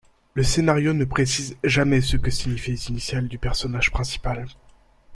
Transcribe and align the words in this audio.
Le 0.33 0.41
scénario 0.41 0.93
ne 0.93 1.05
précise 1.05 1.57
jamais 1.63 2.01
ce 2.01 2.17
que 2.17 2.31
signifient 2.31 2.71
les 2.71 2.89
initiales 2.89 3.27
du 3.27 3.37
personnage 3.37 3.91
principal. 3.91 4.47